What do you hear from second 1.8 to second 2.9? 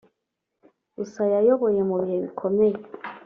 mu bihe bikomeye